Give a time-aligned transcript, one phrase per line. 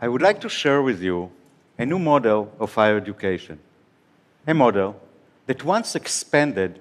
[0.00, 1.30] I would like to share with you
[1.78, 3.58] a new model of higher education.
[4.46, 5.00] A model
[5.46, 6.78] that, once expanded,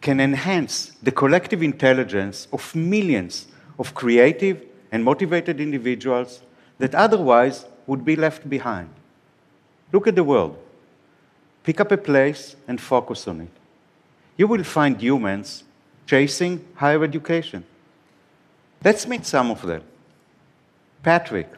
[0.00, 3.46] can enhance the collective intelligence of millions
[3.78, 6.42] of creative and motivated individuals
[6.78, 8.90] that otherwise would be left behind.
[9.92, 10.58] Look at the world.
[11.64, 13.50] Pick up a place and focus on it.
[14.36, 15.64] You will find humans
[16.06, 17.64] chasing higher education.
[18.84, 19.82] Let's meet some of them.
[21.02, 21.48] Patrick.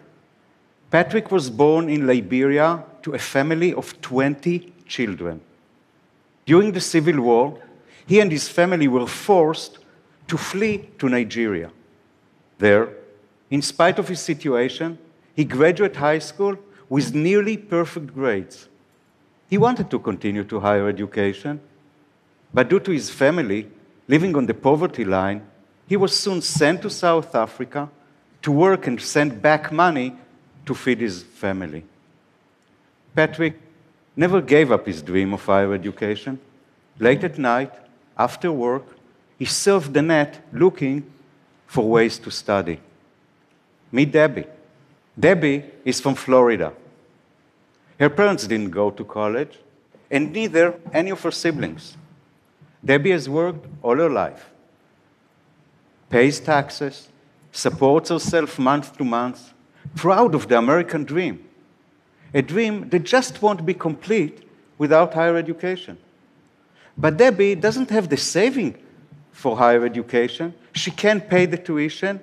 [0.91, 5.41] Patrick was born in Liberia to a family of 20 children.
[6.45, 7.59] During the Civil War,
[8.07, 9.79] he and his family were forced
[10.27, 11.71] to flee to Nigeria.
[12.59, 12.89] There,
[13.51, 14.99] in spite of his situation,
[15.35, 16.57] he graduated high school
[16.89, 18.69] with nearly perfect grades.
[19.49, 21.61] He wanted to continue to higher education,
[22.53, 23.69] but due to his family
[24.09, 25.47] living on the poverty line,
[25.87, 27.89] he was soon sent to South Africa
[28.43, 30.17] to work and send back money
[30.71, 31.83] to feed his family.
[33.13, 33.55] Patrick
[34.15, 36.39] never gave up his dream of higher education.
[37.01, 37.73] Late at night,
[38.17, 38.87] after work,
[39.37, 41.03] he surfed the net looking
[41.67, 42.79] for ways to study.
[43.91, 44.47] Meet Debbie.
[45.19, 46.73] Debbie is from Florida.
[47.99, 49.59] Her parents didn't go to college,
[50.09, 51.97] and neither any of her siblings.
[52.85, 54.51] Debbie has worked all her life,
[56.09, 57.09] pays taxes,
[57.51, 59.53] supports herself month to month,
[59.97, 61.45] proud of the American dream,
[62.33, 65.99] a dream that just won't be complete without higher education.
[66.97, 68.77] But Debbie doesn't have the saving
[69.33, 70.55] for higher education.
[70.75, 72.21] She can't pay the tuition,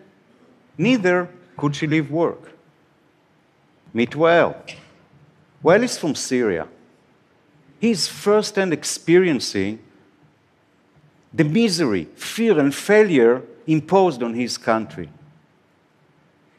[0.78, 2.52] neither could she leave work.
[3.94, 4.56] Meet Wael.
[5.64, 6.68] Wael is from Syria.
[7.80, 9.80] He's firsthand experiencing
[11.34, 15.10] the misery, fear, and failure imposed on his country.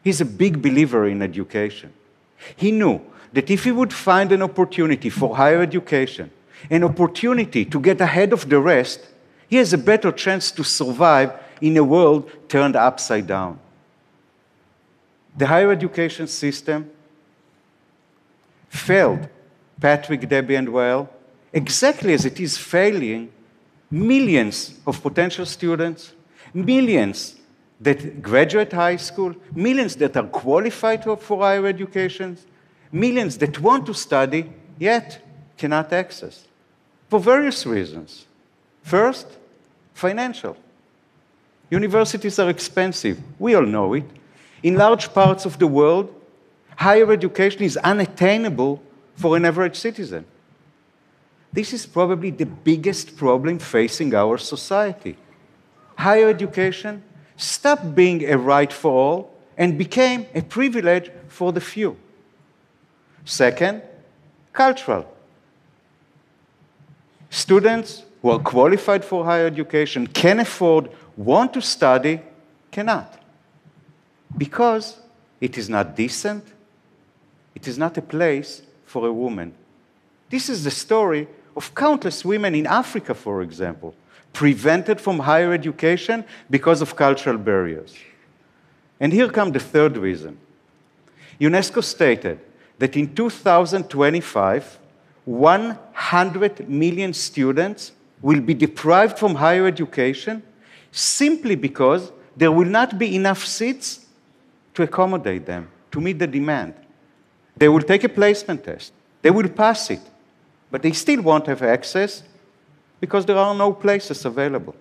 [0.03, 1.93] He's a big believer in education.
[2.55, 3.01] He knew
[3.33, 6.31] that if he would find an opportunity for higher education,
[6.69, 9.01] an opportunity to get ahead of the rest,
[9.47, 13.59] he has a better chance to survive in a world turned upside down.
[15.37, 16.89] The higher education system
[18.69, 19.27] failed
[19.79, 21.07] Patrick, Debbie, and Wael
[21.53, 23.31] exactly as it is failing
[23.89, 26.13] millions of potential students,
[26.53, 27.38] millions
[27.79, 32.37] that graduate high school, millions that are qualified for higher education,
[32.91, 35.21] millions that want to study yet
[35.57, 36.47] cannot access
[37.09, 38.25] for various reasons.
[38.83, 39.27] First,
[39.93, 40.55] financial.
[41.69, 43.19] Universities are expensive.
[43.37, 44.05] We all know it.
[44.63, 46.13] In large parts of the world,
[46.75, 48.81] higher education is unattainable
[49.15, 50.25] for an average citizen.
[51.51, 55.17] This is probably the biggest problem facing our society.
[55.97, 57.03] Higher education
[57.39, 61.95] stopped being a right for all and became a privilege for the few.
[63.23, 63.81] Second,
[64.51, 65.05] cultural.
[67.29, 72.19] Students who are qualified for higher education, can afford, want to study,
[72.71, 73.17] cannot.
[74.37, 74.97] Because
[75.39, 76.43] it is not decent,
[77.55, 79.53] it is not a place for a woman.
[80.29, 83.95] This is the story of countless women in Africa, for example,
[84.33, 87.95] prevented from higher education because of cultural barriers.
[88.99, 90.37] And here comes the third reason.
[91.39, 92.39] UNESCO stated
[92.77, 94.79] that in 2025,
[95.25, 97.91] 100 million students
[98.21, 100.43] will be deprived from higher education
[100.91, 104.05] simply because there will not be enough seats
[104.73, 106.73] to accommodate them, to meet the demand.
[107.55, 110.01] They will take a placement test, they will pass it,
[110.71, 112.23] but they still won't have access
[112.99, 114.75] because there are no places available.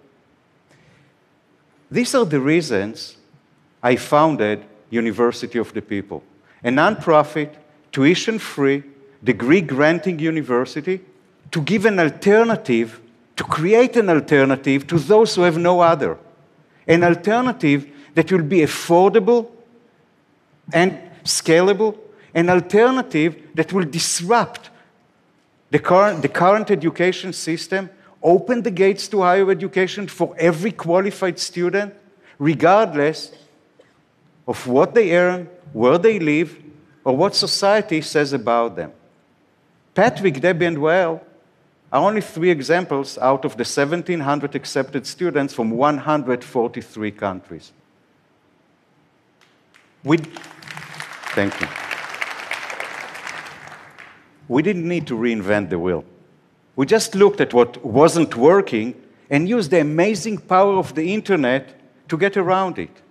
[1.91, 3.17] These are the reasons
[3.83, 6.23] I founded University of the People,
[6.62, 7.55] a nonprofit,
[7.93, 8.83] tuition free,
[9.23, 11.01] degree granting university
[11.51, 13.01] to give an alternative,
[13.37, 16.19] to create an alternative to those who have no other.
[16.87, 19.50] An alternative that will be affordable
[20.73, 21.97] and scalable,
[22.35, 24.71] an alternative that will disrupt
[25.71, 27.91] the current, the current education system,
[28.23, 31.94] open the gates to higher education for every qualified student,
[32.38, 33.32] regardless
[34.47, 36.56] of what they earn, where they live,
[37.05, 38.93] or what society says about them.
[39.94, 41.20] Patrick, Debbie, and Wael
[41.93, 47.73] are only three examples out of the 1,700 accepted students from 143 countries.
[50.05, 50.19] We,
[51.35, 51.69] thank you.
[54.49, 56.05] We didn't need to reinvent the wheel.
[56.78, 58.94] We just looked at what wasn't working
[59.28, 61.75] and used the amazing power of the internet
[62.08, 63.02] to get around it.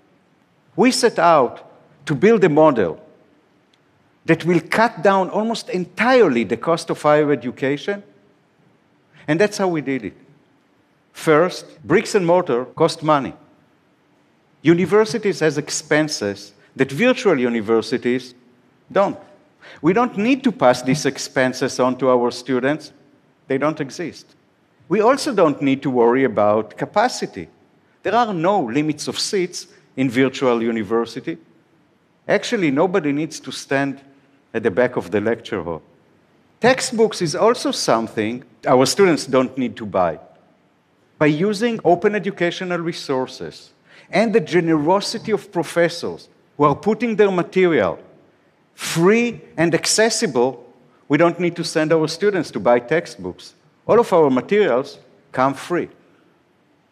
[0.77, 1.69] We set out
[2.05, 2.97] to build a model
[4.23, 8.03] that will cut down almost entirely the cost of higher education.
[9.27, 10.17] And that's how we did it.
[11.11, 13.33] First, bricks and mortar cost money.
[14.61, 18.33] Universities has expenses that virtual universities
[18.89, 19.19] don't.
[19.81, 22.93] We don't need to pass these expenses on to our students.
[23.47, 24.35] They don't exist.
[24.89, 27.49] We also don't need to worry about capacity.
[28.03, 31.37] There are no limits of seats in virtual university.
[32.27, 34.01] Actually, nobody needs to stand
[34.53, 35.81] at the back of the lecture hall.
[36.59, 40.19] Textbooks is also something our students don't need to buy.
[41.17, 43.71] By using open educational resources
[44.09, 47.99] and the generosity of professors who are putting their material
[48.73, 50.63] free and accessible,
[51.09, 53.53] we don't need to send our students to buy textbooks.
[53.87, 54.99] All of our materials
[55.31, 55.89] come free.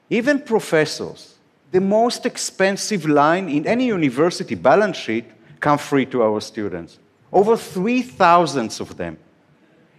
[0.10, 1.36] Even professors,
[1.72, 5.26] the most expensive line in any university balance sheet,
[5.60, 7.00] come free to our students.
[7.34, 9.18] Over 3,000 of them,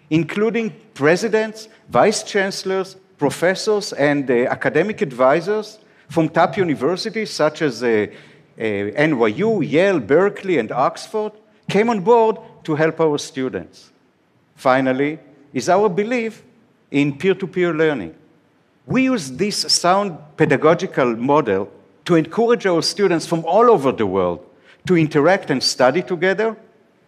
[0.09, 5.79] including presidents, vice chancellors, professors, and uh, academic advisors
[6.09, 8.07] from top universities such as uh,
[8.59, 11.33] uh, NYU, Yale, Berkeley, and Oxford,
[11.69, 13.91] came on board to help our students.
[14.57, 15.19] Finally,
[15.53, 16.43] is our belief
[16.91, 18.15] in peer to peer learning.
[18.87, 21.71] We use this sound pedagogical model
[22.05, 24.45] to encourage our students from all over the world
[24.87, 26.57] to interact and study together,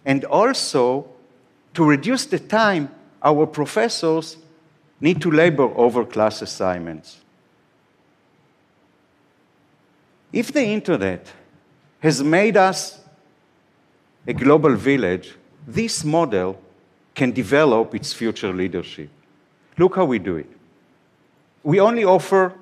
[0.04, 1.08] and also
[1.74, 2.92] to reduce the time
[3.22, 4.36] our professors
[5.00, 7.20] need to labor over class assignments.
[10.32, 11.32] If the internet
[12.00, 12.98] has made us
[14.26, 15.34] a global village,
[15.66, 16.60] this model
[17.18, 19.10] can develop its future leadership.
[19.76, 20.50] Look how we do it.
[21.62, 22.54] We only offer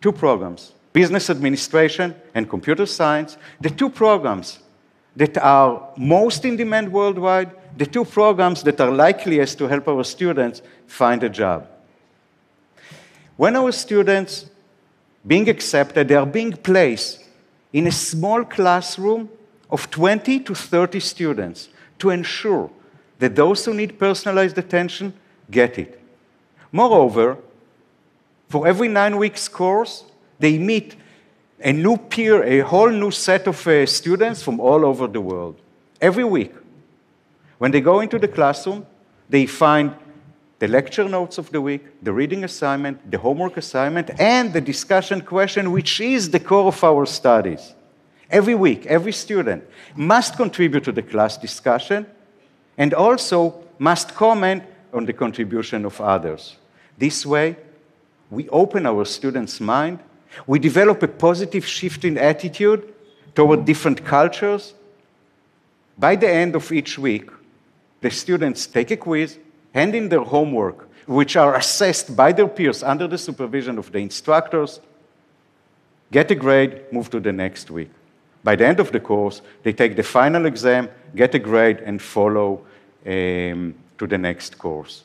[0.00, 4.60] two programs business administration and computer science, the two programs
[5.14, 10.04] that are most in demand worldwide, the two programs that are likeliest to help our
[10.04, 11.68] students find a job.
[13.36, 14.46] When our students
[15.26, 17.22] being accepted, they are being placed
[17.74, 19.28] in a small classroom
[19.68, 21.68] of 20 to 30 students
[21.98, 22.70] to ensure
[23.18, 25.14] that those who need personalized attention
[25.50, 26.00] get it.
[26.72, 27.38] Moreover,
[28.48, 30.04] for every nine weeks course,
[30.38, 30.96] they meet
[31.60, 35.58] a new peer, a whole new set of uh, students from all over the world.
[36.00, 36.54] Every week.
[37.58, 38.86] When they go into the classroom,
[39.30, 39.94] they find
[40.58, 45.20] the lecture notes of the week, the reading assignment, the homework assignment, and the discussion
[45.20, 47.74] question, which is the core of our studies.
[48.30, 49.64] Every week, every student
[49.94, 52.06] must contribute to the class discussion
[52.78, 54.62] and also must comment
[54.92, 56.56] on the contribution of others.
[56.98, 57.56] This way,
[58.30, 60.00] we open our students' mind,
[60.46, 62.92] we develop a positive shift in attitude
[63.34, 64.74] toward different cultures.
[65.98, 67.30] By the end of each week,
[68.00, 69.38] the students take a quiz,
[69.72, 73.98] hand in their homework, which are assessed by their peers under the supervision of the
[73.98, 74.80] instructors,
[76.10, 77.90] get a grade, move to the next week.
[78.46, 82.00] By the end of the course, they take the final exam, get a grade, and
[82.00, 82.64] follow
[83.04, 85.02] um, to the next course.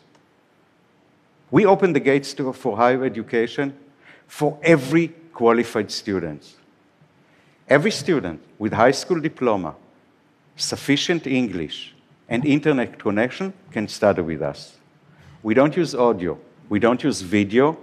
[1.50, 3.76] We open the gates to, for higher education
[4.28, 6.54] for every qualified student.
[7.68, 9.74] Every student with high school diploma,
[10.56, 11.96] sufficient English,
[12.30, 14.78] and internet connection can study with us.
[15.42, 16.38] We don't use audio,
[16.70, 17.76] we don't use video.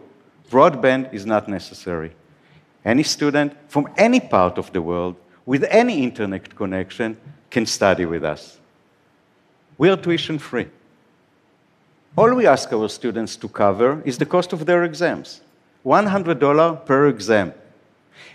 [0.50, 2.12] Broadband is not necessary.
[2.84, 5.16] Any student from any part of the world
[5.48, 7.16] with any internet connection
[7.48, 8.58] can study with us.
[9.78, 10.66] We are tuition free.
[12.18, 15.40] All we ask our students to cover is the cost of their exams
[15.86, 17.54] $100 per exam.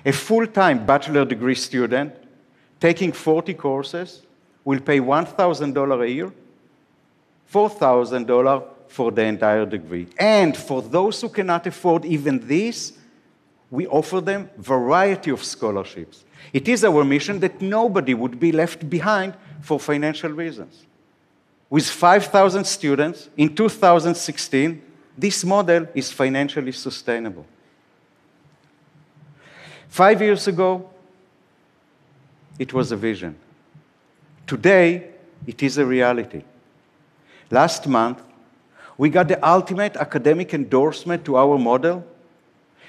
[0.03, 2.15] A full time bachelor degree student
[2.79, 4.23] taking 40 courses
[4.65, 6.33] will pay $1,000 a year,
[7.53, 10.07] $4,000 for the entire degree.
[10.17, 12.93] And for those who cannot afford even this,
[13.73, 16.25] we offer them variety of scholarships.
[16.53, 20.85] It is our mission that nobody would be left behind for financial reasons.
[21.71, 24.79] With 5,000 students in 2016,
[25.17, 27.47] this model is financially sustainable.
[29.87, 30.87] Five years ago,
[32.59, 33.35] it was a vision.
[34.45, 35.09] Today,
[35.47, 36.43] it is a reality.
[37.49, 38.21] Last month,
[38.99, 42.05] we got the ultimate academic endorsement to our model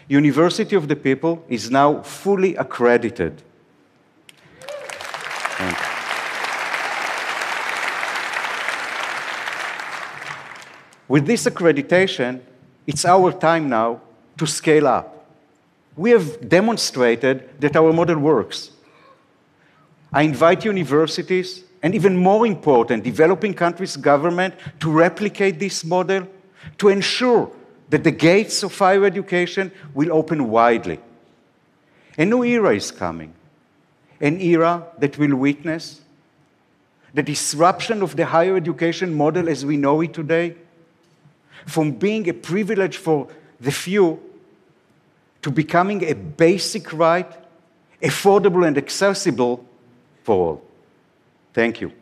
[0.08, 3.42] University of the People is now fully accredited.
[11.08, 12.40] With this accreditation,
[12.86, 14.00] it's our time now
[14.36, 15.26] to scale up.
[15.96, 18.72] We have demonstrated that our model works.
[20.12, 26.26] I invite universities and even more important, developing countries' government to replicate this model,
[26.78, 27.50] to ensure
[27.94, 30.98] that the gates of higher education will open widely.
[32.18, 33.32] A new era is coming,
[34.20, 36.00] an era that will witness
[37.12, 40.56] the disruption of the higher education model as we know it today,
[41.66, 43.28] from being a privilege for
[43.60, 44.20] the few
[45.42, 47.32] to becoming a basic right,
[48.02, 49.64] affordable and accessible
[50.24, 50.62] for all.
[51.52, 51.92] Thank you.